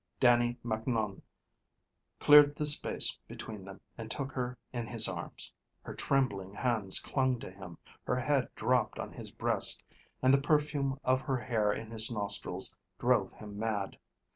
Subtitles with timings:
[0.19, 1.21] Dannie Macnoun
[2.19, 5.53] cleared the space between them and took her in his arms.
[5.83, 9.83] Her trembling hands clung to him, her head dropped on his breast,
[10.23, 13.99] and the perfume of her hair in his nostrils drove him mad.